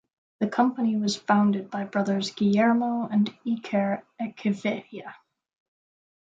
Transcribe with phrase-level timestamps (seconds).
[0.39, 5.13] The company was founded by brothers Guillermo and Iker Echeverria.